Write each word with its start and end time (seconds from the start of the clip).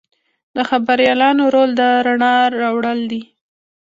د 0.55 0.57
خبریالانو 0.69 1.43
رول 1.53 1.69
د 1.79 1.81
رڼا 2.05 2.35
راوړل 2.61 2.99
دي. 3.11 3.21